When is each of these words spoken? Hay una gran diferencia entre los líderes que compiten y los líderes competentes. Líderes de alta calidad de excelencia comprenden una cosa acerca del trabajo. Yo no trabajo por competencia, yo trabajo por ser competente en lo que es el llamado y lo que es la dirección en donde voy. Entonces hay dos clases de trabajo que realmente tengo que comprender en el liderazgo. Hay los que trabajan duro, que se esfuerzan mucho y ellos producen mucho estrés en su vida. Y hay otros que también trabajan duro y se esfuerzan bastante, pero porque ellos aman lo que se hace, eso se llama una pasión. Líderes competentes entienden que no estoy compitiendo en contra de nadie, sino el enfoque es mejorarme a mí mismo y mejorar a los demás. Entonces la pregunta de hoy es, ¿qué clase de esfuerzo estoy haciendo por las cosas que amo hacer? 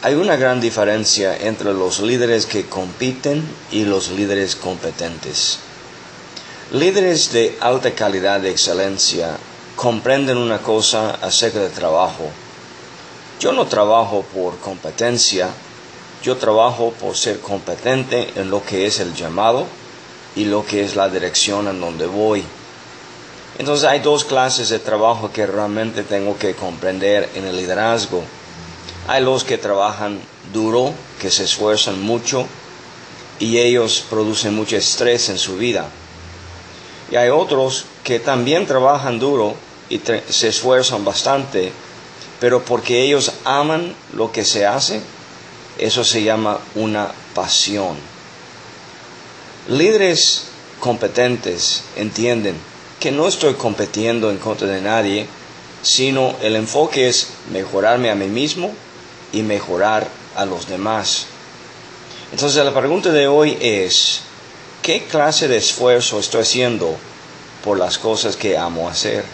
Hay 0.00 0.14
una 0.14 0.36
gran 0.36 0.60
diferencia 0.60 1.36
entre 1.36 1.74
los 1.74 1.98
líderes 1.98 2.46
que 2.46 2.66
compiten 2.66 3.42
y 3.72 3.84
los 3.84 4.10
líderes 4.10 4.54
competentes. 4.54 5.58
Líderes 6.72 7.32
de 7.32 7.58
alta 7.60 7.90
calidad 7.90 8.38
de 8.38 8.50
excelencia 8.50 9.36
comprenden 9.74 10.36
una 10.36 10.58
cosa 10.58 11.16
acerca 11.20 11.58
del 11.58 11.72
trabajo. 11.72 12.30
Yo 13.40 13.52
no 13.52 13.66
trabajo 13.66 14.24
por 14.32 14.58
competencia, 14.58 15.48
yo 16.22 16.36
trabajo 16.36 16.92
por 17.00 17.16
ser 17.16 17.40
competente 17.40 18.32
en 18.36 18.50
lo 18.50 18.64
que 18.64 18.86
es 18.86 19.00
el 19.00 19.14
llamado 19.14 19.66
y 20.36 20.44
lo 20.44 20.64
que 20.64 20.84
es 20.84 20.94
la 20.94 21.08
dirección 21.08 21.66
en 21.66 21.80
donde 21.80 22.06
voy. 22.06 22.44
Entonces 23.58 23.84
hay 23.88 23.98
dos 23.98 24.24
clases 24.24 24.68
de 24.68 24.78
trabajo 24.78 25.32
que 25.32 25.44
realmente 25.44 26.04
tengo 26.04 26.38
que 26.38 26.54
comprender 26.54 27.30
en 27.34 27.46
el 27.46 27.56
liderazgo. 27.56 28.22
Hay 29.08 29.22
los 29.22 29.42
que 29.42 29.56
trabajan 29.56 30.20
duro, 30.52 30.92
que 31.18 31.30
se 31.30 31.44
esfuerzan 31.44 31.98
mucho 32.02 32.46
y 33.38 33.56
ellos 33.56 34.04
producen 34.10 34.54
mucho 34.54 34.76
estrés 34.76 35.30
en 35.30 35.38
su 35.38 35.56
vida. 35.56 35.88
Y 37.10 37.16
hay 37.16 37.30
otros 37.30 37.86
que 38.04 38.20
también 38.20 38.66
trabajan 38.66 39.18
duro 39.18 39.54
y 39.88 39.98
se 40.28 40.48
esfuerzan 40.48 41.06
bastante, 41.06 41.72
pero 42.38 42.62
porque 42.66 43.02
ellos 43.02 43.32
aman 43.44 43.94
lo 44.12 44.30
que 44.30 44.44
se 44.44 44.66
hace, 44.66 45.00
eso 45.78 46.04
se 46.04 46.22
llama 46.22 46.58
una 46.74 47.10
pasión. 47.34 47.96
Líderes 49.68 50.48
competentes 50.80 51.82
entienden 51.96 52.56
que 53.00 53.10
no 53.10 53.26
estoy 53.26 53.54
compitiendo 53.54 54.30
en 54.30 54.36
contra 54.36 54.68
de 54.68 54.82
nadie, 54.82 55.26
sino 55.80 56.34
el 56.42 56.56
enfoque 56.56 57.08
es 57.08 57.28
mejorarme 57.50 58.10
a 58.10 58.14
mí 58.14 58.26
mismo 58.26 58.74
y 59.32 59.42
mejorar 59.42 60.06
a 60.36 60.44
los 60.44 60.68
demás. 60.68 61.26
Entonces 62.32 62.64
la 62.64 62.74
pregunta 62.74 63.10
de 63.10 63.26
hoy 63.26 63.56
es, 63.60 64.20
¿qué 64.82 65.04
clase 65.04 65.48
de 65.48 65.56
esfuerzo 65.56 66.18
estoy 66.20 66.42
haciendo 66.42 66.96
por 67.64 67.78
las 67.78 67.98
cosas 67.98 68.36
que 68.36 68.56
amo 68.56 68.88
hacer? 68.88 69.24